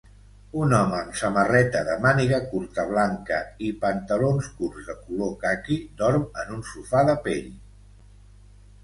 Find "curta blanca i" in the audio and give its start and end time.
2.53-3.69